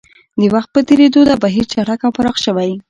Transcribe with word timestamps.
د 0.39 0.41
وخت 0.55 0.69
په 0.75 0.81
تېرېدو 0.89 1.19
دا 1.29 1.35
بهیر 1.43 1.65
چټک 1.71 1.99
او 2.03 2.11
پراخ 2.17 2.35
شوی. 2.45 2.71